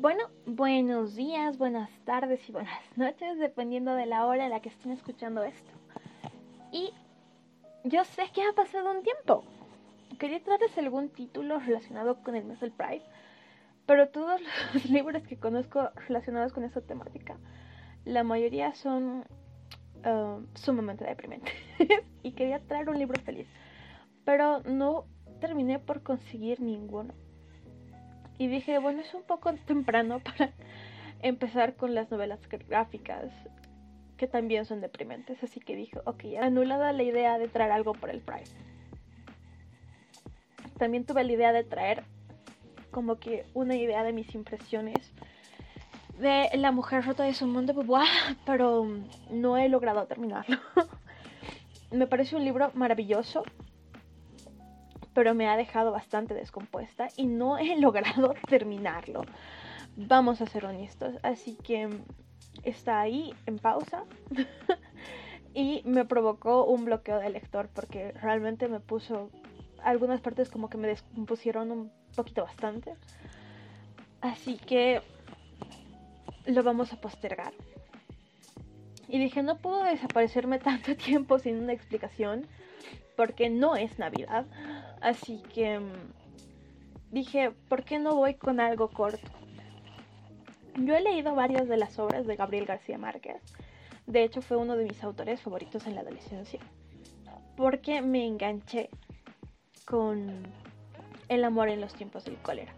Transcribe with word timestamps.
Bueno, 0.00 0.30
buenos 0.46 1.14
días, 1.14 1.58
buenas 1.58 1.90
tardes 2.06 2.48
y 2.48 2.52
buenas 2.52 2.80
noches, 2.96 3.38
dependiendo 3.38 3.94
de 3.94 4.06
la 4.06 4.24
hora 4.24 4.44
en 4.44 4.50
la 4.50 4.60
que 4.60 4.70
estén 4.70 4.92
escuchando 4.92 5.44
esto. 5.44 5.70
Y 6.72 6.94
yo 7.84 8.02
sé 8.06 8.22
que 8.32 8.42
ha 8.42 8.54
pasado 8.54 8.90
un 8.92 9.02
tiempo. 9.02 9.44
Quería 10.18 10.42
traerles 10.42 10.78
algún 10.78 11.10
título 11.10 11.58
relacionado 11.58 12.22
con 12.22 12.34
el 12.34 12.46
mes 12.46 12.60
del 12.60 12.72
Pride, 12.72 13.02
pero 13.84 14.08
todos 14.08 14.40
los 14.72 14.86
libros 14.86 15.22
que 15.24 15.38
conozco 15.38 15.90
relacionados 16.08 16.54
con 16.54 16.64
esta 16.64 16.80
temática, 16.80 17.36
la 18.06 18.24
mayoría 18.24 18.72
son 18.72 19.26
uh, 20.06 20.42
sumamente 20.54 21.04
deprimentes. 21.04 21.52
y 22.22 22.32
quería 22.32 22.58
traer 22.60 22.88
un 22.88 22.98
libro 22.98 23.20
feliz, 23.20 23.48
pero 24.24 24.62
no 24.62 25.04
terminé 25.42 25.78
por 25.78 26.02
conseguir 26.02 26.58
ninguno. 26.62 27.12
Y 28.40 28.46
dije, 28.46 28.78
bueno, 28.78 29.02
es 29.02 29.12
un 29.12 29.22
poco 29.22 29.52
temprano 29.52 30.18
para 30.20 30.50
empezar 31.20 31.76
con 31.76 31.94
las 31.94 32.10
novelas 32.10 32.40
gráficas, 32.48 33.30
que 34.16 34.26
también 34.26 34.64
son 34.64 34.80
deprimentes. 34.80 35.44
Así 35.44 35.60
que 35.60 35.76
dije, 35.76 35.98
ok, 36.06 36.24
anulada 36.40 36.90
la 36.94 37.02
idea 37.02 37.38
de 37.38 37.48
traer 37.48 37.70
algo 37.70 37.92
por 37.92 38.08
el 38.08 38.22
Pride. 38.22 38.50
También 40.78 41.04
tuve 41.04 41.22
la 41.22 41.32
idea 41.32 41.52
de 41.52 41.64
traer 41.64 42.04
como 42.90 43.16
que 43.16 43.44
una 43.52 43.76
idea 43.76 44.02
de 44.04 44.14
mis 44.14 44.34
impresiones 44.34 45.12
de 46.18 46.48
La 46.54 46.72
mujer 46.72 47.04
rota 47.04 47.24
de 47.24 47.34
su 47.34 47.46
mundo, 47.46 47.74
pero 48.46 48.86
no 49.30 49.58
he 49.58 49.68
logrado 49.68 50.06
terminarlo. 50.06 50.56
me 51.90 52.06
parece 52.06 52.36
un 52.36 52.44
libro 52.46 52.70
maravilloso, 52.72 53.42
pero 55.14 55.34
me 55.34 55.48
ha 55.48 55.56
dejado 55.56 55.92
bastante 55.92 56.34
descompuesta 56.34 57.08
y 57.16 57.26
no 57.26 57.58
he 57.58 57.78
logrado 57.78 58.34
terminarlo. 58.48 59.22
Vamos 59.96 60.40
a 60.40 60.46
ser 60.46 60.64
honestos, 60.64 61.16
así 61.22 61.56
que 61.56 61.88
está 62.62 63.00
ahí 63.00 63.34
en 63.46 63.58
pausa 63.58 64.04
y 65.54 65.82
me 65.84 66.04
provocó 66.04 66.64
un 66.64 66.84
bloqueo 66.84 67.18
de 67.18 67.30
lector 67.30 67.68
porque 67.74 68.12
realmente 68.12 68.68
me 68.68 68.80
puso 68.80 69.30
algunas 69.82 70.20
partes 70.20 70.50
como 70.50 70.68
que 70.68 70.78
me 70.78 70.88
descompusieron 70.88 71.70
un 71.70 71.92
poquito 72.14 72.44
bastante. 72.44 72.94
Así 74.20 74.58
que 74.58 75.00
lo 76.46 76.62
vamos 76.62 76.92
a 76.92 77.00
postergar. 77.00 77.52
Y 79.08 79.18
dije, 79.18 79.42
no 79.42 79.58
puedo 79.58 79.82
desaparecerme 79.82 80.58
tanto 80.58 80.96
tiempo 80.96 81.38
sin 81.38 81.58
una 81.62 81.72
explicación 81.72 82.46
porque 83.16 83.50
no 83.50 83.76
es 83.76 83.98
Navidad. 83.98 84.46
Así 85.00 85.42
que 85.54 85.80
mm, 85.80 85.92
dije, 87.10 87.52
¿por 87.68 87.84
qué 87.84 87.98
no 87.98 88.14
voy 88.14 88.34
con 88.34 88.60
algo 88.60 88.88
corto? 88.88 89.28
Yo 90.76 90.94
he 90.94 91.00
leído 91.00 91.34
varias 91.34 91.68
de 91.68 91.76
las 91.76 91.98
obras 91.98 92.26
de 92.26 92.36
Gabriel 92.36 92.66
García 92.66 92.98
Márquez. 92.98 93.42
De 94.06 94.24
hecho, 94.24 94.42
fue 94.42 94.56
uno 94.56 94.76
de 94.76 94.84
mis 94.84 95.02
autores 95.02 95.40
favoritos 95.40 95.86
en 95.86 95.94
la 95.94 96.00
adolescencia. 96.02 96.60
Porque 97.56 98.02
me 98.02 98.26
enganché 98.26 98.90
con 99.84 100.42
El 101.28 101.44
amor 101.44 101.68
en 101.68 101.80
los 101.80 101.94
tiempos 101.94 102.24
del 102.24 102.36
cólera. 102.36 102.72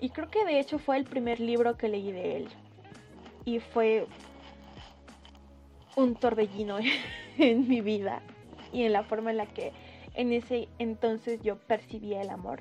Y 0.00 0.10
creo 0.10 0.30
que 0.30 0.44
de 0.44 0.60
hecho 0.60 0.78
fue 0.78 0.96
el 0.96 1.04
primer 1.04 1.40
libro 1.40 1.76
que 1.76 1.88
leí 1.88 2.12
de 2.12 2.36
él. 2.36 2.48
Y 3.44 3.60
fue 3.60 4.06
un 5.96 6.14
torbellino 6.14 6.78
en 7.38 7.68
mi 7.68 7.80
vida 7.80 8.22
y 8.72 8.82
en 8.82 8.92
la 8.92 9.02
forma 9.02 9.30
en 9.30 9.38
la 9.38 9.46
que 9.46 9.72
en 10.18 10.32
ese 10.32 10.68
entonces 10.80 11.40
yo 11.42 11.56
percibía 11.56 12.20
el 12.20 12.30
amor. 12.30 12.60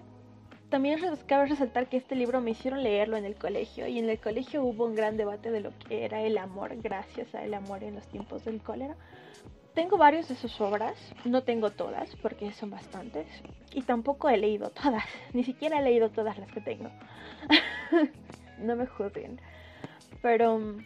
También 0.69 0.99
cabe 1.25 1.47
resaltar 1.47 1.89
que 1.89 1.97
este 1.97 2.15
libro 2.15 2.39
me 2.39 2.51
hicieron 2.51 2.83
leerlo 2.83 3.17
en 3.17 3.25
el 3.25 3.35
colegio 3.35 3.87
y 3.87 3.97
en 3.97 4.09
el 4.09 4.19
colegio 4.19 4.63
hubo 4.63 4.85
un 4.85 4.93
gran 4.93 5.17
debate 5.17 5.49
de 5.49 5.61
lo 5.61 5.71
que 5.79 6.05
era 6.05 6.21
el 6.21 6.37
amor 6.37 6.75
gracias 6.83 7.33
a 7.33 7.43
el 7.43 7.55
amor 7.55 7.83
en 7.83 7.95
los 7.95 8.07
tiempos 8.07 8.45
del 8.45 8.61
cólera. 8.61 8.95
Tengo 9.73 9.97
varios 9.97 10.27
de 10.27 10.35
sus 10.35 10.61
obras, 10.61 10.93
no 11.25 11.41
tengo 11.43 11.71
todas 11.71 12.15
porque 12.17 12.51
son 12.51 12.69
bastantes 12.69 13.25
y 13.73 13.81
tampoco 13.81 14.29
he 14.29 14.37
leído 14.37 14.69
todas, 14.69 15.05
ni 15.33 15.43
siquiera 15.43 15.79
he 15.79 15.83
leído 15.83 16.11
todas 16.11 16.37
las 16.37 16.51
que 16.51 16.61
tengo. 16.61 16.91
no 18.59 18.75
me 18.75 18.85
juzguen. 18.85 19.41
Pero 20.21 20.59
mm, 20.59 20.77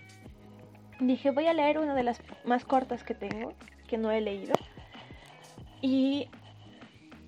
dije 1.01 1.31
voy 1.31 1.47
a 1.47 1.53
leer 1.53 1.79
una 1.79 1.95
de 1.95 2.03
las 2.03 2.21
más 2.45 2.63
cortas 2.63 3.03
que 3.03 3.13
tengo, 3.13 3.51
que 3.89 3.97
no 3.97 4.09
he 4.09 4.21
leído. 4.21 4.53
Y 5.81 6.29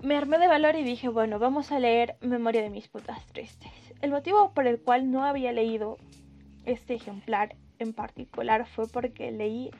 me 0.04 0.16
armé 0.16 0.38
de 0.38 0.48
valor 0.48 0.76
y 0.76 0.84
dije, 0.84 1.08
bueno, 1.08 1.38
vamos 1.38 1.72
a 1.72 1.78
leer 1.78 2.16
Memoria 2.20 2.62
de 2.62 2.70
mis 2.70 2.88
putas 2.88 3.24
tristes. 3.26 3.72
El 4.02 4.10
motivo 4.10 4.52
por 4.52 4.66
el 4.66 4.78
cual 4.78 5.10
no 5.10 5.24
había 5.24 5.50
leído 5.52 5.96
este 6.66 6.94
ejemplar 6.94 7.56
en 7.78 7.94
particular 7.94 8.66
fue 8.66 8.86
porque 8.86 9.32
leí 9.32 9.70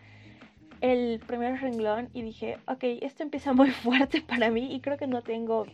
el 0.80 1.20
primer 1.26 1.60
renglón 1.60 2.08
y 2.14 2.22
dije, 2.22 2.56
ok, 2.66 2.84
esto 3.02 3.22
empieza 3.22 3.52
muy 3.52 3.70
fuerte 3.84 4.22
para 4.22 4.50
mí 4.50 4.74
y 4.74 4.80
creo 4.80 4.96
que 4.96 5.06
no 5.06 5.20
tengo 5.22 5.66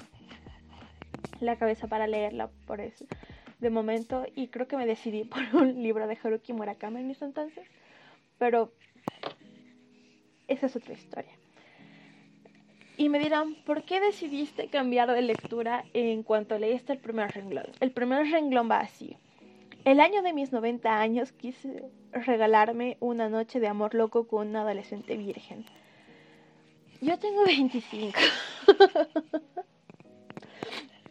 la 1.41 1.57
cabeza 1.57 1.87
para 1.87 2.07
leerla 2.09 2.51
por 2.67 2.81
eso 2.81 3.07
de 3.61 3.71
momento 3.71 4.27
y 4.35 4.49
creo 4.49 4.67
que 4.67 4.77
me 4.77 4.87
decidí 4.87 5.25
por 5.25 5.43
un 5.55 5.83
libro 5.83 6.07
de 6.09 6.19
Haruki 6.23 6.53
Murakami 6.53 7.01
en 7.01 7.11
ese 7.11 7.25
entonces, 7.25 7.69
pero 8.39 8.73
esa 10.49 10.67
es 10.67 10.75
otra 10.75 10.95
historia. 10.95 11.33
Y 13.01 13.09
me 13.09 13.19
dirán, 13.19 13.55
¿por 13.65 13.85
qué 13.85 13.99
decidiste 13.99 14.69
cambiar 14.69 15.11
de 15.11 15.23
lectura 15.23 15.87
en 15.95 16.23
cuanto 16.23 16.59
leíste 16.59 16.93
el 16.93 16.99
primer 16.99 17.31
renglón? 17.31 17.65
El 17.81 17.93
primer 17.93 18.31
renglón 18.31 18.71
va 18.71 18.81
así. 18.81 19.17
El 19.87 20.01
año 20.01 20.21
de 20.21 20.35
mis 20.35 20.53
90 20.53 21.01
años 21.01 21.33
quise 21.33 21.83
regalarme 22.13 22.99
una 23.01 23.31
noche 23.31 23.59
de 23.59 23.69
amor 23.69 23.95
loco 23.95 24.29
con 24.29 24.49
una 24.49 24.61
adolescente 24.61 25.17
virgen. 25.17 25.65
Yo 27.01 27.19
tengo 27.19 27.43
25. 27.47 28.19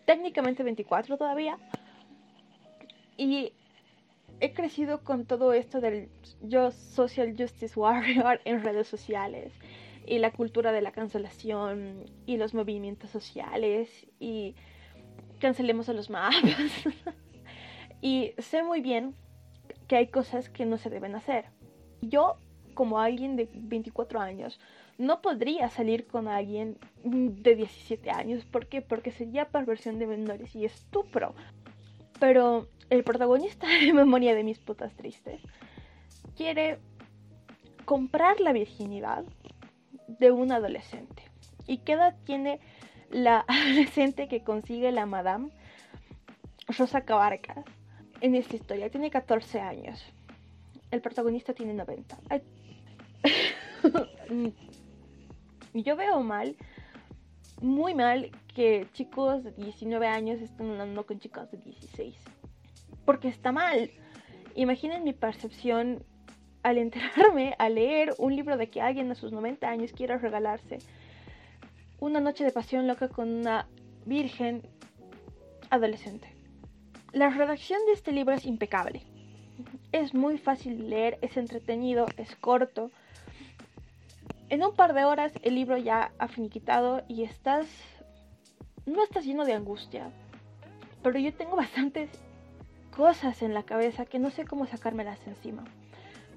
Técnicamente 0.06 0.62
24 0.62 1.18
todavía. 1.18 1.58
Y 3.18 3.52
he 4.42 4.54
crecido 4.54 5.04
con 5.04 5.26
todo 5.26 5.54
esto 5.54 5.82
del 5.82 6.08
yo 6.44 6.70
social 6.70 7.34
justice 7.36 7.80
warrior 7.80 8.42
en 8.46 8.64
redes 8.64 8.88
sociales 8.88 9.52
y 10.10 10.18
la 10.18 10.32
cultura 10.32 10.72
de 10.72 10.82
la 10.82 10.92
cancelación 10.92 12.06
y 12.26 12.38
los 12.38 12.56
movimientos 12.56 13.12
sociales 13.12 14.08
y 14.20 14.56
cancelemos 15.40 15.88
a 15.88 15.94
los 15.94 16.10
mapas. 16.10 16.44
y 18.02 18.34
sé 18.40 18.64
muy 18.64 18.82
bien 18.82 19.14
que 19.88 19.98
hay 19.98 20.08
cosas 20.08 20.50
que 20.50 20.66
no 20.66 20.80
se 20.80 20.90
deben 20.90 21.14
hacer. 21.14 21.46
Yo, 22.02 22.38
como 22.74 23.00
alguien 23.00 23.36
de 23.36 23.50
24 23.54 24.20
años, 24.20 24.60
no 24.98 25.22
podría 25.22 25.70
salir 25.70 26.08
con 26.08 26.28
alguien 26.28 26.80
de 27.04 27.56
17 27.56 28.10
años. 28.10 28.46
¿Por 28.46 28.66
qué? 28.66 28.82
Porque 28.82 29.12
sería 29.12 29.50
perversión 29.50 30.00
de 30.00 30.08
menores 30.08 30.56
y 30.56 30.66
estupro. 30.66 31.36
Pero 32.20 32.68
el 32.90 33.04
protagonista 33.04 33.68
de 33.86 33.94
Memoria 33.94 34.34
de 34.34 34.44
mis 34.44 34.58
putas 34.58 34.92
tristes 34.96 35.40
quiere 36.36 36.80
comprar 37.86 38.40
la 38.40 38.54
virginidad 38.54 39.24
de 40.18 40.32
un 40.32 40.52
adolescente. 40.52 41.24
¿Y 41.68 41.80
qué 41.80 41.94
edad 41.94 42.16
tiene 42.26 42.60
la 43.12 43.40
adolescente 43.48 44.28
que 44.28 44.44
consigue 44.44 44.92
la 44.92 45.06
Madame 45.06 45.50
Rosa 46.68 47.02
Cabarcas 47.02 47.64
en 48.22 48.36
esta 48.36 48.56
historia? 48.56 48.90
Tiene 48.90 49.12
14 49.12 49.60
años. 49.60 50.04
El 50.92 51.02
protagonista 51.02 51.54
tiene 51.54 51.74
90. 51.74 52.18
Yo 55.74 55.96
veo 55.96 56.22
mal, 56.22 56.56
muy 57.62 57.94
mal, 57.94 58.32
que 58.56 58.88
chicos 58.94 59.44
de 59.44 59.52
19 59.52 60.08
años 60.08 60.42
estén 60.42 60.72
andando 60.72 61.06
con 61.06 61.20
chicos 61.20 61.52
de 61.52 61.60
16. 61.60 62.16
Porque 63.06 63.28
está 63.28 63.52
mal. 63.52 63.92
Imaginen 64.56 65.04
mi 65.04 65.14
percepción 65.14 66.04
al 66.64 66.78
enterarme, 66.78 67.56
a 67.58 67.70
leer 67.70 68.14
un 68.18 68.36
libro 68.36 68.58
de 68.58 68.70
que 68.70 68.82
alguien 68.82 69.12
a 69.12 69.16
sus 69.16 69.32
90 69.32 69.68
años 69.68 69.92
quiera 69.94 70.18
regalarse 70.18 70.80
una 72.00 72.20
noche 72.20 72.44
de 72.44 72.52
pasión 72.52 72.88
loca 72.88 73.10
con 73.10 73.30
una 73.30 73.68
virgen 74.06 74.64
adolescente. 75.70 76.34
La 77.12 77.30
redacción 77.30 77.80
de 77.86 77.94
este 77.94 78.12
libro 78.12 78.34
es 78.34 78.46
impecable. 78.46 79.02
Es 79.92 80.14
muy 80.14 80.38
fácil 80.38 80.78
de 80.78 80.84
leer, 80.88 81.20
es 81.22 81.36
entretenido, 81.38 82.06
es 82.18 82.36
corto. 82.36 82.92
En 84.50 84.64
un 84.64 84.74
par 84.76 84.94
de 84.94 85.06
horas 85.06 85.34
el 85.44 85.56
libro 85.56 85.78
ya 85.78 86.12
ha 86.18 86.28
finiquitado 86.28 87.04
y 87.08 87.24
estás... 87.24 87.68
no 88.86 89.04
estás 89.04 89.26
lleno 89.26 89.44
de 89.44 89.54
angustia. 89.54 90.12
Pero 91.04 91.20
yo 91.20 91.34
tengo 91.34 91.56
bastantes 91.56 92.10
cosas 92.96 93.42
en 93.42 93.54
la 93.54 93.64
cabeza 93.64 94.06
que 94.06 94.20
no 94.20 94.30
sé 94.30 94.46
cómo 94.46 94.66
sacármelas 94.68 95.26
encima. 95.28 95.64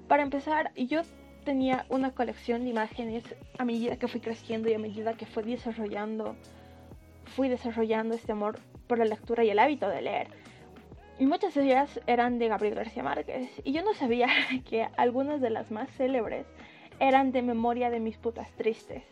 Para 0.07 0.23
empezar, 0.23 0.73
yo 0.75 1.01
tenía 1.43 1.85
una 1.89 2.11
colección 2.11 2.63
de 2.63 2.69
imágenes 2.69 3.23
a 3.57 3.65
medida 3.65 3.97
que 3.97 4.07
fui 4.07 4.19
creciendo 4.19 4.69
y 4.69 4.73
a 4.73 4.79
medida 4.79 5.13
que 5.13 5.25
fui 5.25 5.43
desarrollando, 5.43 6.35
fui 7.25 7.49
desarrollando 7.49 8.15
este 8.15 8.31
amor 8.31 8.59
por 8.87 8.97
la 8.99 9.05
lectura 9.05 9.43
y 9.43 9.49
el 9.49 9.59
hábito 9.59 9.87
de 9.89 10.01
leer. 10.01 10.27
Y 11.19 11.25
muchas 11.25 11.53
de 11.53 11.63
ellas 11.63 11.99
eran 12.07 12.39
de 12.39 12.47
Gabriel 12.47 12.75
García 12.75 13.03
Márquez. 13.03 13.49
Y 13.63 13.71
yo 13.71 13.83
no 13.83 13.93
sabía 13.93 14.27
que 14.69 14.87
algunas 14.97 15.41
de 15.41 15.51
las 15.51 15.71
más 15.71 15.89
célebres 15.91 16.45
eran 16.99 17.31
de 17.31 17.41
memoria 17.41 17.89
de 17.89 17.99
mis 17.99 18.17
putas 18.17 18.51
tristes. 18.53 19.03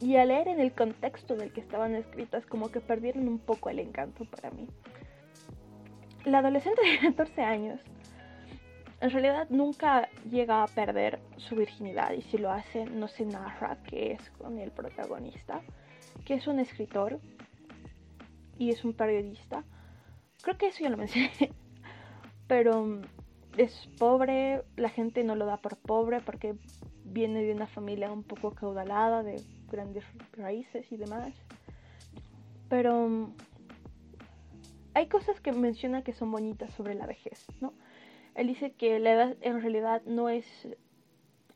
Y 0.00 0.16
al 0.16 0.28
leer 0.28 0.48
en 0.48 0.60
el 0.60 0.72
contexto 0.72 1.36
del 1.36 1.52
que 1.52 1.60
estaban 1.60 1.94
escritas, 1.94 2.46
como 2.46 2.70
que 2.70 2.80
perdieron 2.80 3.28
un 3.28 3.38
poco 3.38 3.68
el 3.68 3.78
encanto 3.78 4.24
para 4.24 4.50
mí. 4.50 4.66
La 6.24 6.38
adolescente 6.38 6.80
de 6.82 6.98
14 6.98 7.42
años 7.42 7.80
en 9.00 9.10
realidad 9.10 9.48
nunca 9.48 10.08
llega 10.30 10.62
a 10.62 10.66
perder 10.66 11.20
su 11.38 11.56
virginidad 11.56 12.12
y 12.12 12.22
si 12.22 12.36
lo 12.36 12.50
hace 12.50 12.84
no 12.84 13.08
se 13.08 13.24
narra 13.24 13.82
que 13.84 14.12
es 14.12 14.30
con 14.30 14.58
el 14.58 14.70
protagonista, 14.70 15.62
que 16.24 16.34
es 16.34 16.46
un 16.46 16.60
escritor 16.60 17.18
y 18.58 18.70
es 18.70 18.84
un 18.84 18.92
periodista. 18.92 19.64
Creo 20.42 20.58
que 20.58 20.68
eso 20.68 20.80
ya 20.84 20.90
lo 20.90 20.98
mencioné, 20.98 21.30
pero 22.46 22.84
mm, 22.84 23.02
es 23.56 23.88
pobre, 23.98 24.64
la 24.76 24.90
gente 24.90 25.24
no 25.24 25.34
lo 25.34 25.46
da 25.46 25.56
por 25.56 25.76
pobre 25.76 26.20
porque 26.20 26.54
viene 27.04 27.42
de 27.42 27.52
una 27.52 27.66
familia 27.66 28.12
un 28.12 28.22
poco 28.22 28.54
caudalada, 28.54 29.22
de 29.22 29.42
grandes 29.70 30.04
raíces 30.32 30.92
y 30.92 30.98
demás. 30.98 31.32
Pero 32.68 33.08
mm, 33.08 33.34
hay 34.92 35.06
cosas 35.06 35.40
que 35.40 35.52
menciona 35.52 36.02
que 36.02 36.12
son 36.12 36.30
bonitas 36.30 36.72
sobre 36.74 36.94
la 36.94 37.06
vejez, 37.06 37.46
¿no? 37.62 37.72
Él 38.34 38.46
dice 38.46 38.72
que 38.72 38.98
la 38.98 39.12
edad 39.12 39.36
en 39.40 39.60
realidad 39.60 40.02
no 40.04 40.28
es 40.28 40.46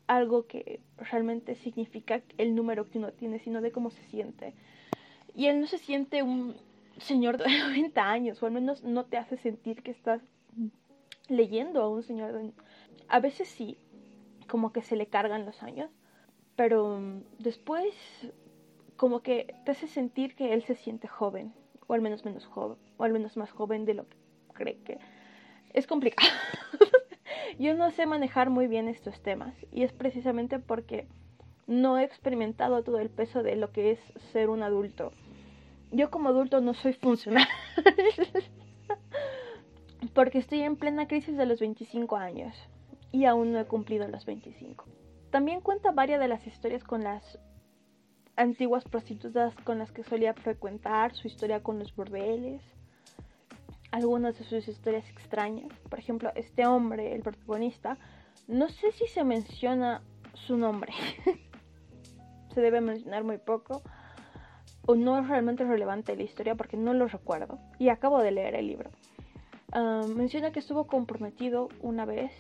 algo 0.06 0.46
que 0.46 0.80
realmente 0.96 1.54
significa 1.56 2.22
el 2.36 2.54
número 2.54 2.90
que 2.90 2.98
uno 2.98 3.12
tiene, 3.12 3.38
sino 3.38 3.60
de 3.60 3.72
cómo 3.72 3.90
se 3.90 4.02
siente. 4.04 4.54
Y 5.34 5.46
él 5.46 5.60
no 5.60 5.66
se 5.66 5.78
siente 5.78 6.22
un 6.22 6.56
señor 6.98 7.38
de 7.38 7.44
90 7.58 8.10
años, 8.10 8.42
o 8.42 8.46
al 8.46 8.52
menos 8.52 8.82
no 8.84 9.04
te 9.06 9.16
hace 9.16 9.36
sentir 9.36 9.82
que 9.82 9.90
estás 9.90 10.22
leyendo 11.28 11.82
a 11.82 11.88
un 11.88 12.02
señor 12.02 12.32
de... 12.32 12.52
A 13.08 13.20
veces 13.20 13.48
sí, 13.48 13.78
como 14.48 14.72
que 14.72 14.82
se 14.82 14.96
le 14.96 15.06
cargan 15.06 15.46
los 15.46 15.62
años, 15.62 15.90
pero 16.56 17.00
después 17.38 17.94
como 18.96 19.20
que 19.20 19.54
te 19.64 19.72
hace 19.72 19.88
sentir 19.88 20.36
que 20.36 20.52
él 20.52 20.62
se 20.62 20.74
siente 20.74 21.08
joven, 21.08 21.52
o 21.86 21.94
al 21.94 22.00
menos 22.00 22.24
menos 22.24 22.46
joven, 22.46 22.78
o 22.96 23.04
al 23.04 23.12
menos 23.12 23.36
más 23.36 23.50
joven 23.50 23.84
de 23.84 23.94
lo 23.94 24.08
que 24.08 24.16
cree 24.52 24.78
que 24.84 24.98
es 25.74 25.86
complicado. 25.86 26.30
Yo 27.58 27.74
no 27.74 27.90
sé 27.90 28.06
manejar 28.06 28.48
muy 28.48 28.66
bien 28.66 28.88
estos 28.88 29.20
temas 29.22 29.54
y 29.70 29.82
es 29.82 29.92
precisamente 29.92 30.58
porque 30.58 31.06
no 31.66 31.98
he 31.98 32.04
experimentado 32.04 32.82
todo 32.82 32.98
el 32.98 33.10
peso 33.10 33.42
de 33.42 33.56
lo 33.56 33.70
que 33.70 33.92
es 33.92 34.00
ser 34.32 34.48
un 34.48 34.62
adulto. 34.62 35.12
Yo 35.92 36.10
como 36.10 36.30
adulto 36.30 36.60
no 36.60 36.74
soy 36.74 36.94
funcional. 36.94 37.46
porque 40.14 40.38
estoy 40.38 40.62
en 40.62 40.76
plena 40.76 41.08
crisis 41.08 41.36
de 41.36 41.46
los 41.46 41.60
25 41.60 42.16
años 42.16 42.54
y 43.12 43.24
aún 43.24 43.52
no 43.52 43.60
he 43.60 43.64
cumplido 43.64 44.06
los 44.08 44.24
25. 44.26 44.84
También 45.30 45.60
cuenta 45.60 45.92
varias 45.92 46.20
de 46.20 46.28
las 46.28 46.46
historias 46.46 46.84
con 46.84 47.04
las 47.04 47.38
antiguas 48.36 48.84
prostitutas 48.84 49.54
con 49.64 49.78
las 49.78 49.92
que 49.92 50.04
solía 50.04 50.34
frecuentar, 50.34 51.14
su 51.14 51.26
historia 51.28 51.62
con 51.62 51.78
los 51.78 51.94
bordeles, 51.94 52.62
algunas 53.94 54.37
de 54.37 54.44
sus 54.44 54.67
historias 54.67 55.08
extrañas. 55.08 55.73
Por 55.88 56.00
ejemplo, 56.00 56.32
este 56.35 56.67
hombre, 56.67 57.14
el 57.14 57.23
protagonista, 57.23 57.96
no 58.49 58.69
sé 58.69 58.91
si 58.91 59.06
se 59.06 59.23
menciona 59.23 60.02
su 60.32 60.56
nombre. 60.56 60.93
se 62.55 62.61
debe 62.61 62.81
mencionar 62.81 63.23
muy 63.23 63.38
poco. 63.38 63.82
O 64.87 64.96
no 64.96 65.17
es 65.17 65.29
realmente 65.29 65.62
relevante 65.64 66.17
la 66.17 66.25
historia 66.25 66.56
porque 66.56 66.76
no 66.76 66.93
lo 66.93 67.06
recuerdo. 67.06 67.61
Y 67.79 67.88
acabo 67.88 68.19
de 68.19 68.32
leer 68.32 68.56
el 68.56 68.67
libro. 68.67 68.91
Ah, 69.70 70.02
menciona 70.08 70.50
que 70.50 70.58
estuvo 70.58 70.88
comprometido 70.88 71.69
una 71.81 72.05
vez. 72.05 72.32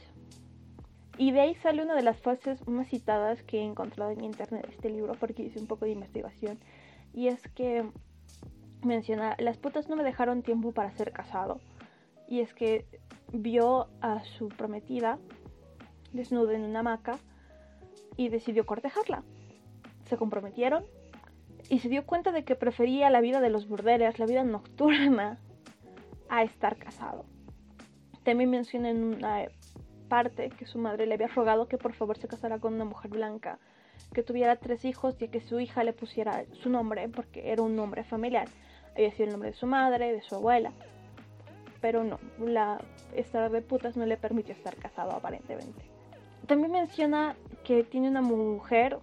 Y 1.18 1.30
de 1.30 1.40
ahí 1.40 1.54
sale 1.54 1.84
una 1.84 1.94
de 1.94 2.02
las 2.02 2.18
frases 2.18 2.66
más 2.66 2.88
citadas 2.88 3.44
que 3.44 3.60
he 3.60 3.62
encontrado 3.62 4.10
en 4.10 4.24
internet 4.24 4.66
de 4.66 4.74
este 4.74 4.90
libro 4.90 5.14
porque 5.20 5.44
hice 5.44 5.60
un 5.60 5.68
poco 5.68 5.84
de 5.84 5.92
investigación. 5.92 6.58
Y 7.12 7.28
es 7.28 7.46
que 7.54 7.88
menciona, 8.84 9.36
las 9.38 9.58
putas 9.58 9.88
no 9.88 9.96
me 9.96 10.04
dejaron 10.04 10.42
tiempo 10.42 10.72
para 10.72 10.90
ser 10.92 11.12
casado. 11.12 11.60
Y 12.28 12.40
es 12.40 12.54
que 12.54 12.86
vio 13.32 13.88
a 14.00 14.24
su 14.24 14.48
prometida 14.48 15.18
desnuda 16.12 16.54
en 16.54 16.62
una 16.62 16.80
hamaca 16.80 17.18
y 18.16 18.28
decidió 18.28 18.64
cortejarla. 18.64 19.22
Se 20.06 20.16
comprometieron 20.16 20.84
y 21.68 21.80
se 21.80 21.88
dio 21.88 22.06
cuenta 22.06 22.32
de 22.32 22.44
que 22.44 22.54
prefería 22.54 23.10
la 23.10 23.20
vida 23.20 23.40
de 23.40 23.50
los 23.50 23.68
burdeles, 23.68 24.18
la 24.18 24.26
vida 24.26 24.44
nocturna, 24.44 25.38
a 26.28 26.42
estar 26.42 26.76
casado. 26.76 27.24
También 28.22 28.50
menciona 28.50 28.90
en 28.90 29.04
una 29.04 29.46
parte 30.08 30.50
que 30.50 30.66
su 30.66 30.78
madre 30.78 31.06
le 31.06 31.14
había 31.14 31.28
rogado 31.28 31.68
que 31.68 31.78
por 31.78 31.92
favor 31.92 32.16
se 32.18 32.28
casara 32.28 32.58
con 32.58 32.74
una 32.74 32.84
mujer 32.84 33.10
blanca, 33.10 33.58
que 34.12 34.22
tuviera 34.22 34.56
tres 34.56 34.84
hijos 34.84 35.20
y 35.20 35.28
que 35.28 35.40
su 35.40 35.60
hija 35.60 35.84
le 35.84 35.92
pusiera 35.92 36.44
su 36.52 36.70
nombre 36.70 37.08
porque 37.08 37.50
era 37.50 37.62
un 37.62 37.76
nombre 37.76 38.04
familiar 38.04 38.48
había 38.94 39.10
sido 39.12 39.26
el 39.26 39.32
nombre 39.32 39.50
de 39.50 39.56
su 39.56 39.66
madre, 39.66 40.12
de 40.12 40.22
su 40.22 40.34
abuela. 40.34 40.72
Pero 41.80 42.04
no, 42.04 42.18
la 42.38 42.80
estar 43.14 43.50
de 43.50 43.62
putas 43.62 43.96
no 43.96 44.06
le 44.06 44.16
permitió 44.16 44.54
estar 44.54 44.74
casado 44.76 45.12
aparentemente. 45.12 45.82
También 46.46 46.72
menciona 46.72 47.36
que 47.64 47.84
tiene 47.84 48.08
una 48.08 48.22
mujer, 48.22 48.98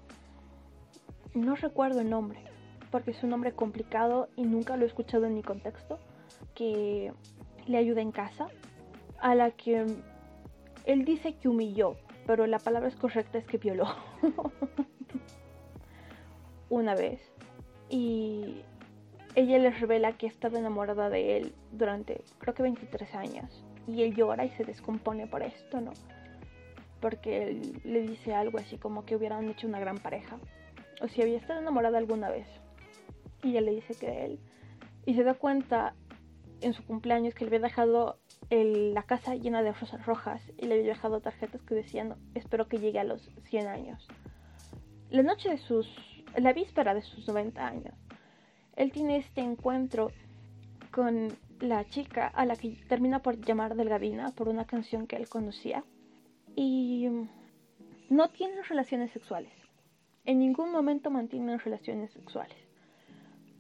no 1.34 1.56
recuerdo 1.56 2.02
el 2.02 2.10
nombre, 2.10 2.40
porque 2.92 3.12
es 3.12 3.24
un 3.24 3.30
nombre 3.30 3.54
complicado 3.54 4.30
y 4.36 4.44
nunca 4.44 4.78
lo 4.78 4.84
he 4.84 4.88
escuchado 4.88 5.26
en 5.26 5.34
mi 5.34 5.42
contexto, 5.42 6.00
que 6.56 7.14
le 7.68 7.78
ayuda 7.78 8.02
en 8.02 8.12
casa, 8.12 8.48
a 9.20 9.36
la 9.36 9.52
que 9.52 9.86
él 10.86 11.06
dice 11.06 11.36
que 11.36 11.48
humilló, 11.48 11.96
pero 12.28 12.48
la 12.48 12.60
palabra 12.60 12.90
es 12.90 12.96
correcta 12.96 13.38
es 13.38 13.46
que 13.46 13.58
violó 13.58 13.88
una 16.70 16.96
vez. 16.96 17.22
Y 17.90 18.64
ella 19.36 19.58
le 19.58 19.72
revela 19.72 20.18
que 20.18 20.28
ha 20.28 20.30
estado 20.30 20.58
enamorada 20.58 21.10
de 21.10 21.38
él 21.38 21.54
durante 21.72 22.24
creo 22.40 22.54
que 22.54 22.64
23 22.64 23.16
años 23.16 23.64
y 23.88 24.04
él 24.04 24.16
llora 24.16 24.46
y 24.46 24.50
se 24.52 24.64
descompone 24.64 25.28
por 25.28 25.42
esto, 25.42 25.82
¿no? 25.82 25.92
Porque 27.00 27.44
él 27.44 27.82
le 27.84 28.02
dice 28.02 28.34
algo 28.34 28.60
así 28.60 28.78
como 28.78 29.06
que 29.06 29.16
hubieran 29.16 29.50
hecho 29.50 29.68
una 29.68 29.80
gran 29.80 29.98
pareja 29.98 30.38
o 31.02 31.08
si 31.08 31.22
había 31.22 31.38
estado 31.38 31.62
enamorada 31.62 31.98
alguna 31.98 32.30
vez 32.30 32.48
y 33.44 33.50
ella 33.50 33.62
le 33.62 33.76
dice 33.76 33.96
que 33.96 34.26
él 34.26 34.40
y 35.06 35.16
se 35.16 35.24
da 35.24 35.34
cuenta 35.34 35.96
en 36.62 36.74
su 36.74 36.86
cumpleaños 36.86 37.34
que 37.34 37.46
le 37.46 37.50
había 37.50 37.68
dejado 37.68 38.20
la 38.50 39.04
casa 39.04 39.36
llena 39.36 39.64
de 39.64 39.72
rosas 39.72 40.06
rojas 40.06 40.42
y 40.58 40.68
le 40.68 40.76
había 40.76 40.88
dejado 40.88 41.22
tarjetas 41.22 41.62
que 41.62 41.74
decían 41.74 42.16
espero 42.36 42.68
que 42.68 42.78
llegue 42.78 43.00
a 43.00 43.04
los 43.04 43.32
100 43.50 43.68
años. 43.68 44.08
La 45.10 45.24
noche 45.24 45.50
de 45.50 45.58
sus, 45.58 45.88
la 46.36 46.54
víspera 46.54 46.94
de 46.94 47.02
sus 47.02 47.28
90 47.28 47.66
años, 47.66 47.94
él 48.82 48.92
tiene 48.92 49.18
este 49.18 49.42
encuentro 49.42 50.12
con 50.90 51.38
la 51.60 51.86
chica 51.86 52.26
a 52.28 52.48
la 52.48 52.56
que 52.56 52.70
termina 52.90 53.22
por 53.22 53.40
llamar 53.40 53.76
Delgadina 53.76 54.32
por 54.32 54.50
una 54.50 54.66
canción 54.66 55.06
que 55.06 55.18
él 55.18 55.30
conocía 55.30 55.84
y 56.56 57.08
no 58.10 58.30
tienen 58.30 58.64
relaciones 58.64 59.12
sexuales. 59.12 59.54
En 60.26 60.40
ningún 60.40 60.72
momento 60.72 61.12
mantienen 61.12 61.60
relaciones 61.60 62.12
sexuales. 62.12 62.58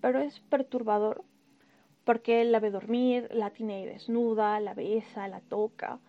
Pero 0.02 0.20
es 0.20 0.40
perturbador 0.40 1.24
porque 2.04 2.42
él 2.42 2.52
la 2.52 2.60
ve 2.60 2.72
dormir, 2.72 3.30
la 3.32 3.52
tiene 3.52 3.76
ahí 3.76 3.86
desnuda, 3.86 4.60
la 4.60 4.74
besa, 4.74 5.28
la 5.28 5.42
toca 5.42 6.00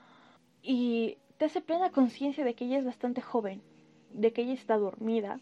y 0.62 1.18
te 1.36 1.44
hace 1.44 1.60
plena 1.60 1.90
conciencia 1.90 2.46
de 2.46 2.54
que 2.54 2.64
ella 2.64 2.78
es 2.78 2.86
bastante 2.86 3.20
joven, 3.20 3.60
de 4.14 4.32
que 4.32 4.40
ella 4.40 4.54
está 4.54 4.78
dormida 4.78 5.38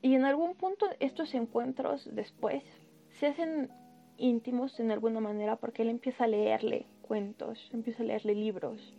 y 0.00 0.14
en 0.14 0.24
algún 0.24 0.54
punto 0.54 0.86
estos 0.98 1.34
encuentros 1.34 2.08
después 2.10 2.64
se 3.12 3.26
hacen 3.26 3.70
íntimos 4.16 4.78
en 4.80 4.90
alguna 4.90 5.20
manera 5.20 5.56
porque 5.56 5.82
él 5.82 5.90
empieza 5.90 6.24
a 6.24 6.28
leerle 6.28 6.86
cuentos, 7.02 7.70
empieza 7.72 8.02
a 8.02 8.06
leerle 8.06 8.34
libros, 8.34 8.94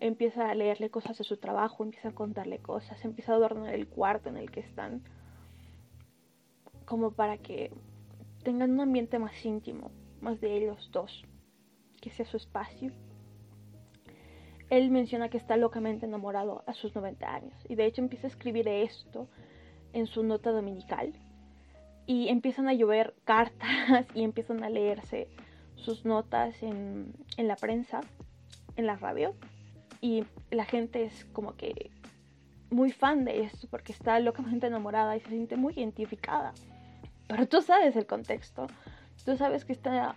empieza 0.00 0.50
a 0.50 0.54
leerle 0.54 0.90
cosas 0.90 1.18
de 1.18 1.24
su 1.24 1.36
trabajo, 1.36 1.84
empieza 1.84 2.08
a 2.08 2.14
contarle 2.14 2.58
cosas, 2.58 3.04
empieza 3.04 3.32
a 3.32 3.36
adornar 3.36 3.74
el 3.74 3.88
cuarto 3.88 4.28
en 4.28 4.36
el 4.36 4.50
que 4.50 4.60
están, 4.60 5.02
como 6.84 7.12
para 7.12 7.38
que 7.38 7.72
tengan 8.42 8.72
un 8.72 8.80
ambiente 8.80 9.18
más 9.18 9.44
íntimo, 9.44 9.90
más 10.20 10.40
de 10.40 10.56
ellos 10.56 10.90
dos, 10.92 11.24
que 12.00 12.10
sea 12.10 12.26
su 12.26 12.36
espacio. 12.36 12.92
Él 14.70 14.90
menciona 14.90 15.28
que 15.28 15.38
está 15.38 15.56
locamente 15.56 16.06
enamorado 16.06 16.64
a 16.66 16.74
sus 16.74 16.94
90 16.94 17.32
años 17.32 17.54
y 17.68 17.76
de 17.76 17.86
hecho 17.86 18.02
empieza 18.02 18.26
a 18.26 18.30
escribir 18.30 18.66
esto 18.66 19.28
en 19.92 20.06
su 20.06 20.24
nota 20.24 20.50
dominical 20.50 21.12
y 22.06 22.28
empiezan 22.28 22.68
a 22.68 22.74
llover 22.74 23.14
cartas 23.24 24.06
y 24.14 24.22
empiezan 24.22 24.62
a 24.64 24.70
leerse 24.70 25.28
sus 25.74 26.04
notas 26.04 26.62
en, 26.62 27.12
en 27.36 27.48
la 27.48 27.56
prensa, 27.56 28.00
en 28.76 28.86
la 28.86 28.96
radio. 28.96 29.34
Y 30.00 30.24
la 30.50 30.64
gente 30.64 31.04
es 31.04 31.24
como 31.32 31.56
que 31.56 31.90
muy 32.70 32.92
fan 32.92 33.24
de 33.24 33.42
esto 33.42 33.68
porque 33.70 33.92
está 33.92 34.20
locamente 34.20 34.66
enamorada 34.66 35.16
y 35.16 35.20
se 35.20 35.28
siente 35.28 35.56
muy 35.56 35.74
identificada. 35.74 36.52
Pero 37.28 37.46
tú 37.46 37.60
sabes 37.62 37.96
el 37.96 38.06
contexto. 38.06 38.66
Tú 39.24 39.36
sabes 39.36 39.64
que 39.64 39.72
está 39.72 40.16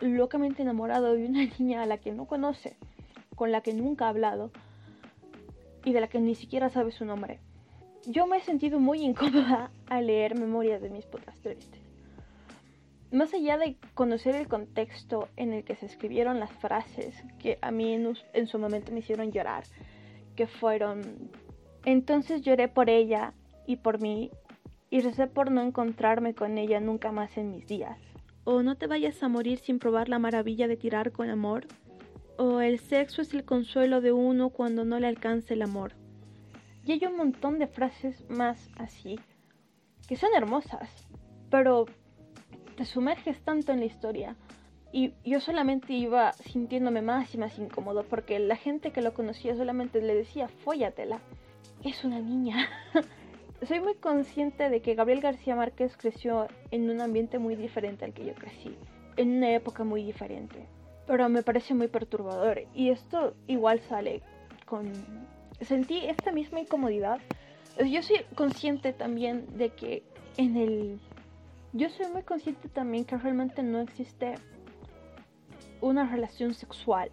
locamente 0.00 0.62
enamorado 0.62 1.14
de 1.14 1.26
una 1.26 1.44
niña 1.58 1.82
a 1.82 1.86
la 1.86 1.98
que 1.98 2.12
no 2.12 2.26
conoce, 2.26 2.76
con 3.34 3.52
la 3.52 3.60
que 3.60 3.72
nunca 3.72 4.06
ha 4.06 4.10
hablado 4.10 4.50
y 5.84 5.92
de 5.92 6.00
la 6.00 6.08
que 6.08 6.20
ni 6.20 6.34
siquiera 6.34 6.68
sabe 6.68 6.92
su 6.92 7.04
nombre. 7.04 7.40
Yo 8.10 8.26
me 8.26 8.38
he 8.38 8.40
sentido 8.40 8.80
muy 8.80 9.00
incómoda 9.04 9.70
al 9.86 10.06
leer 10.06 10.34
Memorias 10.34 10.80
de 10.80 10.88
mis 10.88 11.06
tristes. 11.42 11.68
Más 13.12 13.34
allá 13.34 13.58
de 13.58 13.76
conocer 13.92 14.34
el 14.34 14.48
contexto 14.48 15.28
en 15.36 15.52
el 15.52 15.62
que 15.62 15.76
se 15.76 15.84
escribieron 15.84 16.40
las 16.40 16.50
frases 16.52 17.22
que 17.38 17.58
a 17.60 17.70
mí 17.70 17.92
en, 17.92 18.16
en 18.32 18.46
su 18.46 18.58
momento 18.58 18.92
me 18.92 19.00
hicieron 19.00 19.30
llorar, 19.30 19.64
que 20.36 20.46
fueron, 20.46 21.02
entonces 21.84 22.40
lloré 22.40 22.68
por 22.68 22.88
ella 22.88 23.34
y 23.66 23.76
por 23.76 24.00
mí 24.00 24.30
y 24.88 25.00
recé 25.00 25.26
por 25.26 25.50
no 25.50 25.60
encontrarme 25.60 26.34
con 26.34 26.56
ella 26.56 26.80
nunca 26.80 27.12
más 27.12 27.36
en 27.36 27.50
mis 27.50 27.66
días. 27.66 27.98
O 28.44 28.62
no 28.62 28.76
te 28.76 28.86
vayas 28.86 29.22
a 29.22 29.28
morir 29.28 29.58
sin 29.58 29.78
probar 29.78 30.08
la 30.08 30.18
maravilla 30.18 30.66
de 30.66 30.78
tirar 30.78 31.12
con 31.12 31.28
amor. 31.28 31.66
O 32.38 32.62
el 32.62 32.78
sexo 32.78 33.20
es 33.20 33.34
el 33.34 33.44
consuelo 33.44 34.00
de 34.00 34.12
uno 34.12 34.48
cuando 34.48 34.86
no 34.86 34.98
le 34.98 35.08
alcance 35.08 35.52
el 35.52 35.60
amor. 35.60 35.92
Y 36.88 36.92
hay 36.92 37.04
un 37.04 37.18
montón 37.18 37.58
de 37.58 37.66
frases 37.66 38.24
más 38.30 38.70
así, 38.78 39.20
que 40.08 40.16
son 40.16 40.30
hermosas, 40.34 40.88
pero 41.50 41.84
te 42.78 42.86
sumerges 42.86 43.38
tanto 43.42 43.72
en 43.72 43.80
la 43.80 43.84
historia. 43.84 44.36
Y 44.90 45.12
yo 45.22 45.38
solamente 45.40 45.92
iba 45.92 46.32
sintiéndome 46.32 47.02
más 47.02 47.34
y 47.34 47.36
más 47.36 47.58
incómodo 47.58 48.04
porque 48.04 48.38
la 48.38 48.56
gente 48.56 48.90
que 48.90 49.02
lo 49.02 49.12
conocía 49.12 49.54
solamente 49.54 50.00
le 50.00 50.14
decía, 50.14 50.48
fóllatela. 50.48 51.20
Es 51.84 52.04
una 52.04 52.20
niña. 52.20 52.56
soy 53.68 53.80
muy 53.80 53.96
consciente 53.96 54.70
de 54.70 54.80
que 54.80 54.94
Gabriel 54.94 55.20
García 55.20 55.56
Márquez 55.56 55.94
creció 55.94 56.48
en 56.70 56.88
un 56.88 57.02
ambiente 57.02 57.38
muy 57.38 57.54
diferente 57.54 58.06
al 58.06 58.14
que 58.14 58.24
yo 58.24 58.34
crecí, 58.34 58.74
en 59.18 59.36
una 59.36 59.54
época 59.54 59.84
muy 59.84 60.04
diferente. 60.04 60.66
Pero 61.06 61.28
me 61.28 61.42
parece 61.42 61.74
muy 61.74 61.88
perturbador 61.88 62.62
y 62.72 62.88
esto 62.88 63.34
igual 63.46 63.78
sale 63.80 64.22
con... 64.64 64.90
Sentí 65.60 66.06
esta 66.06 66.32
misma 66.32 66.60
incomodidad. 66.60 67.20
Yo 67.78 68.02
soy 68.02 68.18
consciente 68.34 68.92
también 68.92 69.46
de 69.56 69.70
que 69.70 70.02
en 70.36 70.56
el... 70.56 71.00
Yo 71.72 71.88
soy 71.90 72.06
muy 72.12 72.22
consciente 72.22 72.68
también 72.68 73.04
que 73.04 73.16
realmente 73.16 73.62
no 73.62 73.80
existe 73.80 74.34
una 75.80 76.10
relación 76.10 76.54
sexual 76.54 77.10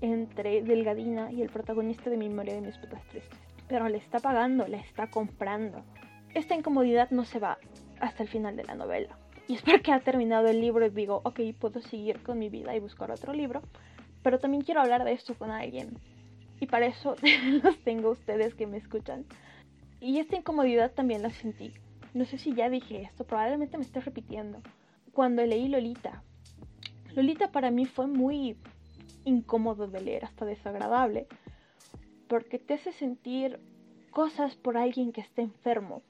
entre 0.00 0.62
Delgadina 0.62 1.32
y 1.32 1.42
el 1.42 1.48
protagonista 1.48 2.10
de 2.10 2.16
Memoria 2.16 2.54
de 2.54 2.60
mis 2.60 2.76
putas 2.76 3.02
tristes 3.08 3.46
pero 3.68 3.88
le 3.88 3.98
está 3.98 4.18
pagando, 4.20 4.66
le 4.66 4.78
está 4.78 5.08
comprando. 5.08 5.82
Esta 6.34 6.54
incomodidad 6.54 7.10
no 7.10 7.24
se 7.24 7.38
va 7.38 7.58
hasta 8.00 8.22
el 8.22 8.28
final 8.28 8.56
de 8.56 8.64
la 8.64 8.74
novela. 8.74 9.18
Y 9.48 9.54
es 9.54 9.62
porque 9.62 9.92
ha 9.92 10.00
terminado 10.00 10.48
el 10.48 10.60
libro 10.60 10.84
y 10.84 10.90
digo, 10.90 11.20
ok, 11.24 11.40
puedo 11.58 11.80
seguir 11.80 12.22
con 12.22 12.38
mi 12.38 12.48
vida 12.48 12.74
y 12.74 12.80
buscar 12.80 13.10
otro 13.10 13.32
libro, 13.32 13.62
pero 14.22 14.38
también 14.38 14.62
quiero 14.62 14.80
hablar 14.80 15.04
de 15.04 15.12
esto 15.12 15.34
con 15.34 15.50
alguien. 15.50 15.98
Y 16.60 16.66
para 16.66 16.86
eso 16.86 17.16
los 17.62 17.78
tengo 17.80 18.10
ustedes 18.10 18.54
que 18.54 18.66
me 18.66 18.78
escuchan. 18.78 19.24
Y 20.00 20.18
esta 20.18 20.36
incomodidad 20.36 20.92
también 20.92 21.22
la 21.22 21.30
sentí. 21.30 21.72
No 22.14 22.24
sé 22.24 22.38
si 22.38 22.54
ya 22.54 22.70
dije 22.70 23.02
esto, 23.02 23.24
probablemente 23.24 23.76
me 23.76 23.84
esté 23.84 24.00
repitiendo. 24.00 24.60
Cuando 25.12 25.44
leí 25.44 25.68
Lolita. 25.68 26.22
Lolita 27.14 27.50
para 27.50 27.70
mí 27.70 27.86
fue 27.86 28.06
muy 28.06 28.56
incómodo 29.24 29.86
de 29.86 30.00
leer, 30.00 30.24
hasta 30.24 30.44
desagradable 30.44 31.26
porque 32.28 32.58
te 32.58 32.74
hace 32.74 32.92
sentir 32.92 33.60
cosas 34.10 34.56
por 34.56 34.76
alguien 34.76 35.12
que 35.12 35.20
está 35.20 35.42
enfermo. 35.42 36.02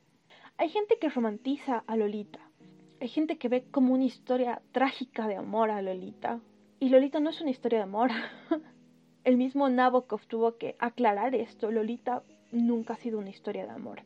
Hay 0.59 0.69
gente 0.69 0.99
que 0.99 1.09
romantiza 1.09 1.85
a 1.87 1.97
Lolita. 1.97 2.41
Hay 3.01 3.09
gente 3.09 3.37
que 3.37 3.49
ve 3.49 3.65
como 3.71 3.93
una 3.93 4.05
historia 4.05 4.63
trágica 4.73 5.29
de 5.29 5.37
amor 5.37 5.71
a 5.71 5.83
Lolita. 5.83 6.41
Y 6.81 6.89
Lolita 6.89 7.21
no 7.21 7.31
es 7.31 7.41
una 7.41 7.51
historia 7.51 7.79
de 7.79 7.85
amor. 7.85 8.11
El 9.27 9.39
mismo 9.39 9.69
Nabokov 9.69 10.25
tuvo 10.29 10.57
que 10.57 10.77
aclarar 10.79 11.35
esto. 11.35 11.73
Lolita 11.73 12.23
nunca 12.53 12.95
ha 12.95 12.97
sido 12.97 13.19
una 13.19 13.31
historia 13.31 13.67
de 13.67 13.73
amor. 13.73 14.03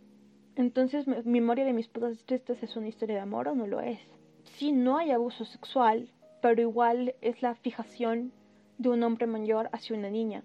Entonces, 0.56 1.06
Memoria 1.06 1.66
de 1.66 1.74
mis 1.74 1.88
putas 1.88 2.24
tristes 2.24 2.62
es 2.62 2.74
una 2.74 2.88
historia 2.88 3.16
de 3.16 3.20
amor 3.20 3.46
o 3.48 3.54
no 3.54 3.66
lo 3.66 3.82
es. 3.82 4.00
Sí, 4.44 4.72
no 4.72 4.96
hay 4.96 5.10
abuso 5.10 5.44
sexual, 5.44 6.08
pero 6.40 6.62
igual 6.62 7.14
es 7.20 7.42
la 7.42 7.54
fijación 7.54 8.32
de 8.78 8.88
un 8.88 9.02
hombre 9.02 9.26
mayor 9.26 9.68
hacia 9.72 9.94
una 9.94 10.08
niña. 10.08 10.42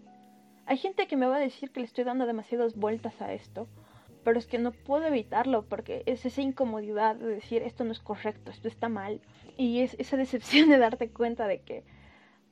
Hay 0.65 0.75
gente 0.75 1.07
que 1.07 1.15
me 1.15 1.27
va 1.27 1.37
a 1.37 1.47
decir 1.47 1.71
que 1.71 1.79
le 1.79 1.85
estoy 1.85 2.03
dando 2.03 2.25
demasiadas 2.25 2.75
vueltas 2.75 3.21
a 3.21 3.31
esto, 3.31 3.69
pero 4.25 4.37
es 4.37 4.45
que 4.45 4.59
no 4.59 4.73
puedo 4.73 5.05
evitarlo 5.05 5.63
porque 5.69 6.03
es 6.05 6.25
esa 6.25 6.41
incomodidad 6.41 7.15
de 7.15 7.27
decir 7.27 7.61
esto 7.61 7.85
no 7.85 7.93
es 7.93 8.01
correcto, 8.01 8.51
esto 8.51 8.67
está 8.67 8.89
mal. 8.89 9.21
Y 9.55 9.79
es 9.79 9.95
esa 9.99 10.17
decepción 10.17 10.67
de 10.67 10.79
darte 10.79 11.09
cuenta 11.11 11.47
de 11.47 11.61
que 11.61 11.85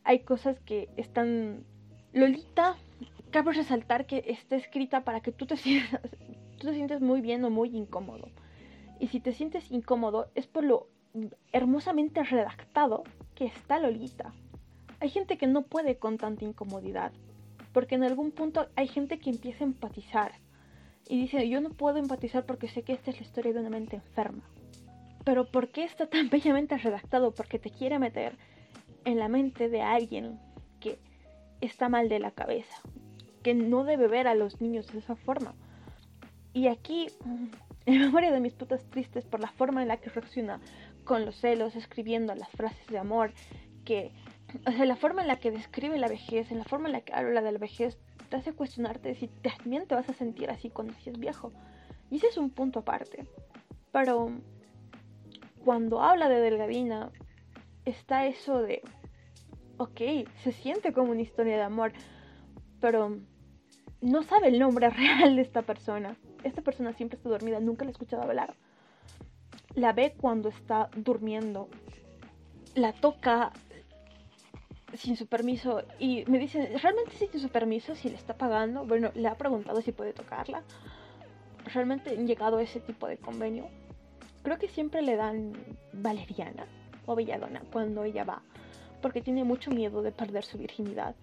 hay 0.05 0.19
cosas 0.19 0.57
que 0.61 0.87
están... 0.95 1.65
Lolita, 2.13 2.75
cabe 3.31 3.53
resaltar 3.53 4.05
que 4.05 4.23
está 4.27 4.55
escrita 4.55 5.03
para 5.03 5.21
que 5.21 5.31
tú 5.31 5.45
te 5.45 5.57
sientas, 5.57 6.01
tú 6.59 6.67
te 6.67 6.73
sientes 6.73 7.01
muy 7.01 7.21
bien 7.21 7.43
o 7.43 7.49
muy 7.49 7.75
incómodo. 7.75 8.29
Y 8.99 9.07
si 9.07 9.19
te 9.19 9.33
sientes 9.33 9.71
incómodo 9.71 10.29
es 10.35 10.47
por 10.47 10.63
lo 10.63 10.87
hermosamente 11.51 12.23
redactado 12.23 13.03
que 13.35 13.45
está 13.45 13.79
Lolita. 13.79 14.33
Hay 14.99 15.09
gente 15.09 15.37
que 15.37 15.47
no 15.47 15.63
puede 15.63 15.97
con 15.97 16.17
tanta 16.17 16.45
incomodidad 16.45 17.11
porque 17.73 17.95
en 17.95 18.03
algún 18.03 18.31
punto 18.31 18.67
hay 18.75 18.87
gente 18.87 19.17
que 19.17 19.31
empieza 19.31 19.63
a 19.63 19.67
empatizar 19.67 20.31
y 21.09 21.19
dice, 21.19 21.49
yo 21.49 21.59
no 21.59 21.71
puedo 21.71 21.97
empatizar 21.97 22.45
porque 22.45 22.69
sé 22.69 22.83
que 22.83 22.93
esta 22.93 23.11
es 23.11 23.17
la 23.19 23.25
historia 23.25 23.51
de 23.51 23.59
una 23.59 23.69
mente 23.69 23.97
enferma. 23.97 24.43
Pero 25.25 25.45
¿por 25.45 25.69
qué 25.69 25.83
está 25.83 26.07
tan 26.07 26.29
bellamente 26.31 26.77
redactado? 26.77 27.31
Porque 27.31 27.59
te 27.59 27.71
quiere 27.71 27.99
meter 27.99 28.37
en 29.03 29.19
la 29.19 29.27
mente 29.27 29.67
de 29.67 29.81
alguien 29.81 30.39
está 31.65 31.89
mal 31.89 32.09
de 32.09 32.19
la 32.19 32.31
cabeza, 32.31 32.81
que 33.41 33.53
no 33.53 33.83
debe 33.83 34.07
ver 34.07 34.27
a 34.27 34.35
los 34.35 34.61
niños 34.61 34.91
de 34.91 34.99
esa 34.99 35.15
forma. 35.15 35.55
Y 36.53 36.67
aquí, 36.67 37.07
en 37.85 37.99
memoria 37.99 38.31
de 38.31 38.39
mis 38.39 38.53
putas 38.53 38.83
tristes 38.89 39.25
por 39.25 39.39
la 39.39 39.51
forma 39.51 39.81
en 39.81 39.87
la 39.87 39.97
que 39.97 40.09
reacciona 40.09 40.59
con 41.03 41.25
los 41.25 41.35
celos, 41.35 41.75
escribiendo 41.75 42.33
las 42.35 42.49
frases 42.49 42.87
de 42.87 42.97
amor, 42.97 43.31
que 43.85 44.11
o 44.65 44.71
sea, 44.71 44.85
la 44.85 44.95
forma 44.95 45.21
en 45.21 45.27
la 45.27 45.37
que 45.37 45.51
describe 45.51 45.97
la 45.97 46.07
vejez, 46.07 46.51
en 46.51 46.59
la 46.59 46.63
forma 46.65 46.87
en 46.87 46.93
la 46.93 47.01
que 47.01 47.13
habla 47.13 47.41
de 47.41 47.51
la 47.51 47.59
vejez, 47.59 47.97
te 48.29 48.37
hace 48.37 48.53
cuestionarte 48.53 49.15
si 49.15 49.27
también 49.27 49.87
te 49.87 49.95
vas 49.95 50.09
a 50.09 50.13
sentir 50.13 50.49
así 50.49 50.69
cuando 50.69 50.93
seas 50.95 51.19
viejo. 51.19 51.51
Y 52.09 52.17
ese 52.17 52.27
es 52.27 52.37
un 52.37 52.49
punto 52.49 52.79
aparte. 52.79 53.25
Pero 53.91 54.31
cuando 55.63 56.01
habla 56.01 56.29
de 56.29 56.39
Delgadina, 56.39 57.11
está 57.85 58.25
eso 58.27 58.61
de, 58.61 58.81
ok, 59.83 60.27
se 60.43 60.51
siente 60.51 60.93
como 60.93 61.11
una 61.11 61.21
historia 61.21 61.55
de 61.55 61.63
amor, 61.63 61.93
pero 62.79 63.17
no 64.01 64.23
sabe 64.23 64.47
el 64.47 64.59
nombre 64.59 64.89
real 65.01 65.35
de 65.35 65.41
esta 65.41 65.61
persona. 65.61 66.15
Esta 66.43 66.61
persona 66.61 66.93
siempre 66.93 67.17
está 67.17 67.29
dormida, 67.29 67.59
nunca 67.59 67.85
la 67.85 67.91
he 67.91 67.93
escuchado 67.93 68.23
hablar. 68.23 68.55
La 69.75 69.93
ve 69.93 70.13
cuando 70.19 70.49
está 70.49 70.89
durmiendo, 70.95 71.69
la 72.75 72.93
toca, 72.93 73.51
sin 74.95 75.17
su 75.17 75.25
permiso 75.27 75.81
y 75.99 76.23
me 76.27 76.37
dice, 76.37 76.77
¿realmente 76.77 77.11
sin 77.11 77.39
su 77.39 77.49
permiso 77.49 77.95
si 77.95 78.09
le 78.09 78.15
está 78.15 78.37
pagando? 78.37 78.85
Bueno, 78.85 79.11
le 79.15 79.27
ha 79.27 79.35
preguntado 79.35 79.81
si 79.81 79.91
puede 79.91 80.13
tocarla. 80.13 80.63
¿Realmente 81.73 82.11
han 82.11 82.27
llegado 82.27 82.57
a 82.57 82.61
ese 82.61 82.79
tipo 82.79 83.07
de 83.07 83.17
convenio? 83.17 83.67
Creo 84.43 84.59
que 84.59 84.67
siempre 84.67 85.01
le 85.01 85.15
dan 85.15 85.53
valeriana 85.93 86.67
o 87.05 87.15
belladona 87.15 87.63
cuando 87.71 88.03
ella 88.03 88.23
va, 88.23 88.43
porque 89.03 89.21
tiene 89.21 89.43
mucho 89.43 89.69
miedo 89.69 90.01
de 90.01 90.11
perder 90.11 90.43
su 90.43 90.57
virginidad. 90.57 91.13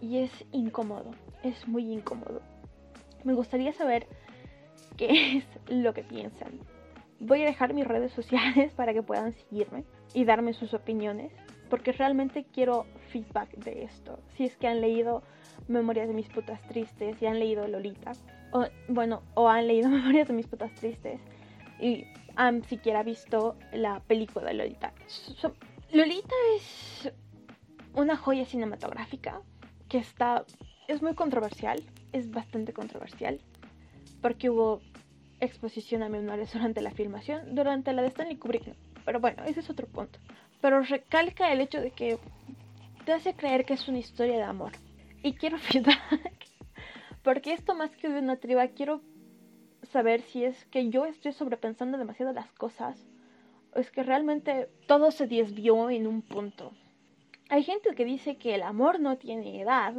Y 0.00 0.18
es 0.18 0.30
incómodo, 0.52 1.10
es 1.42 1.68
muy 1.68 1.92
incómodo. 1.92 2.40
Me 3.24 3.34
gustaría 3.34 3.74
saber 3.74 4.06
qué 4.96 5.36
es 5.36 5.44
lo 5.68 5.92
que 5.92 6.02
piensan. 6.02 6.52
Voy 7.18 7.42
a 7.42 7.46
dejar 7.46 7.74
mis 7.74 7.86
redes 7.86 8.12
sociales 8.12 8.72
para 8.76 8.94
que 8.94 9.02
puedan 9.02 9.34
seguirme 9.34 9.84
y 10.14 10.24
darme 10.24 10.54
sus 10.54 10.72
opiniones 10.72 11.32
porque 11.68 11.92
realmente 11.92 12.44
quiero 12.52 12.86
feedback 13.10 13.50
de 13.56 13.84
esto. 13.84 14.18
Si 14.36 14.44
es 14.44 14.56
que 14.56 14.66
han 14.66 14.80
leído 14.80 15.22
Memorias 15.68 16.08
de 16.08 16.14
mis 16.14 16.28
putas 16.28 16.60
tristes 16.62 17.20
y 17.22 17.26
han 17.26 17.38
leído 17.38 17.66
Lolita, 17.68 18.12
o 18.50 18.64
bueno, 18.88 19.22
o 19.34 19.48
han 19.48 19.66
leído 19.66 19.88
Memorias 19.90 20.28
de 20.28 20.34
mis 20.34 20.46
putas 20.46 20.74
tristes 20.74 21.20
y 21.78 22.06
han 22.36 22.64
siquiera 22.64 23.02
visto 23.02 23.56
la 23.72 24.00
película 24.00 24.46
de 24.46 24.54
Lolita. 24.54 24.92
Lolita 25.92 26.34
es 26.56 27.12
una 27.94 28.16
joya 28.16 28.44
cinematográfica 28.44 29.42
que 29.88 29.98
está 29.98 30.44
es 30.88 31.02
muy 31.02 31.14
controversial, 31.14 31.82
es 32.12 32.30
bastante 32.30 32.72
controversial 32.72 33.40
porque 34.20 34.50
hubo 34.50 34.80
exposición 35.40 36.02
a 36.02 36.08
menores 36.08 36.52
durante 36.52 36.80
la 36.80 36.90
filmación, 36.90 37.54
durante 37.54 37.92
la 37.92 38.02
de 38.02 38.08
Stanley 38.08 38.36
Kubrick 38.36 38.66
no. 38.66 38.74
Pero 39.04 39.20
bueno, 39.20 39.42
ese 39.44 39.60
es 39.60 39.70
otro 39.70 39.86
punto 39.86 40.18
pero 40.60 40.82
recalca 40.82 41.52
el 41.52 41.60
hecho 41.60 41.80
de 41.80 41.90
que 41.90 42.18
te 43.04 43.12
hace 43.12 43.34
creer 43.34 43.64
que 43.64 43.74
es 43.74 43.88
una 43.88 43.98
historia 43.98 44.36
de 44.36 44.42
amor. 44.42 44.72
Y 45.22 45.34
quiero 45.34 45.58
feedback, 45.58 46.46
porque 47.22 47.52
esto 47.52 47.74
más 47.74 47.90
que 47.96 48.08
de 48.08 48.20
una 48.20 48.36
triba, 48.36 48.68
quiero 48.68 49.00
saber 49.92 50.22
si 50.22 50.44
es 50.44 50.64
que 50.66 50.90
yo 50.90 51.06
estoy 51.06 51.32
sobrepensando 51.32 51.98
demasiado 51.98 52.32
las 52.32 52.50
cosas 52.52 52.98
es 53.74 53.90
que 53.90 54.02
realmente 54.02 54.68
todo 54.86 55.10
se 55.10 55.26
desvió 55.26 55.90
en 55.90 56.06
un 56.06 56.22
punto. 56.22 56.72
Hay 57.48 57.62
gente 57.62 57.94
que 57.94 58.04
dice 58.04 58.36
que 58.36 58.54
el 58.54 58.62
amor 58.62 59.00
no 59.00 59.16
tiene 59.16 59.60
edad, 59.60 59.94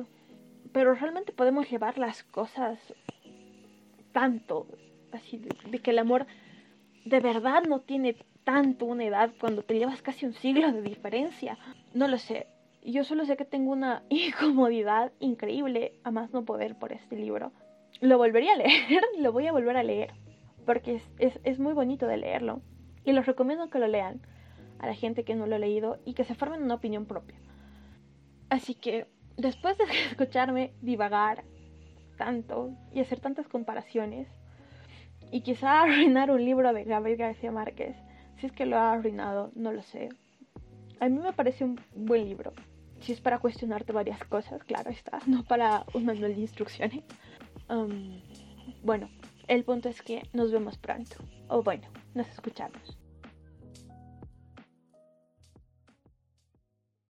pero 0.71 0.93
realmente 0.93 1.33
podemos 1.33 1.69
llevar 1.69 1.97
las 1.97 2.23
cosas 2.23 2.79
tanto, 4.11 4.67
así 5.11 5.37
de, 5.37 5.79
que 5.79 5.91
el 5.91 5.99
amor 5.99 6.27
de 7.05 7.19
verdad 7.19 7.63
no 7.67 7.79
tiene 7.79 8.15
tanto 8.43 8.85
una 8.85 9.05
edad 9.05 9.31
cuando 9.39 9.63
te 9.63 9.77
llevas 9.77 10.01
casi 10.01 10.25
un 10.25 10.33
siglo 10.33 10.71
de 10.71 10.81
diferencia. 10.81 11.57
No 11.93 12.07
lo 12.07 12.17
sé. 12.17 12.47
Yo 12.83 13.03
solo 13.03 13.25
sé 13.25 13.37
que 13.37 13.45
tengo 13.45 13.71
una 13.71 14.03
incomodidad 14.09 15.11
increíble 15.19 15.93
a 16.03 16.11
más 16.11 16.31
no 16.31 16.45
poder 16.45 16.77
por 16.77 16.93
este 16.93 17.15
libro. 17.15 17.51
Lo 17.99 18.17
volvería 18.17 18.53
a 18.53 18.57
leer, 18.57 19.03
lo 19.19 19.31
voy 19.31 19.47
a 19.47 19.51
volver 19.51 19.77
a 19.77 19.83
leer, 19.83 20.13
porque 20.65 20.95
es, 20.95 21.11
es, 21.19 21.39
es 21.43 21.59
muy 21.59 21.73
bonito 21.73 22.07
de 22.07 22.17
leerlo. 22.17 22.61
Y 23.03 23.13
los 23.13 23.25
recomiendo 23.25 23.69
que 23.69 23.79
lo 23.79 23.87
lean 23.87 24.21
a 24.79 24.87
la 24.87 24.95
gente 24.95 25.23
que 25.23 25.35
no 25.35 25.45
lo 25.45 25.55
ha 25.55 25.59
leído 25.59 25.99
y 26.05 26.13
que 26.13 26.23
se 26.23 26.35
formen 26.35 26.63
una 26.63 26.75
opinión 26.75 27.05
propia. 27.05 27.37
Así 28.49 28.75
que 28.75 29.07
después 29.37 29.77
de 29.77 29.85
escucharme 30.09 30.73
divagar 30.81 31.43
tanto 32.17 32.71
y 32.93 32.99
hacer 32.99 33.19
tantas 33.19 33.47
comparaciones 33.47 34.27
y 35.31 35.41
quizá 35.41 35.81
arruinar 35.83 36.31
un 36.31 36.43
libro 36.43 36.73
de 36.73 36.83
Gabriel 36.83 37.17
García 37.17 37.51
Márquez, 37.51 37.95
si 38.37 38.47
es 38.47 38.51
que 38.51 38.65
lo 38.65 38.77
ha 38.77 38.93
arruinado, 38.93 39.51
no 39.55 39.71
lo 39.71 39.81
sé. 39.81 40.09
A 40.99 41.09
mí 41.09 41.17
me 41.19 41.33
parece 41.33 41.63
un 41.63 41.79
buen 41.95 42.25
libro. 42.25 42.53
Si 42.99 43.11
es 43.11 43.21
para 43.21 43.39
cuestionarte 43.39 43.93
varias 43.93 44.23
cosas, 44.25 44.63
claro 44.63 44.91
está, 44.91 45.19
no 45.27 45.43
para 45.43 45.85
un 45.93 46.05
manual 46.05 46.35
de 46.35 46.41
instrucciones. 46.41 47.03
Um, 47.69 48.21
bueno, 48.83 49.09
el 49.47 49.63
punto 49.63 49.89
es 49.89 50.01
que 50.01 50.23
nos 50.33 50.51
vemos 50.51 50.77
pronto. 50.77 51.15
O 51.47 51.63
bueno, 51.63 51.87
nos 52.13 52.27
escuchamos. 52.29 53.00